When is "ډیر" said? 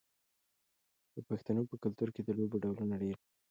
3.01-3.15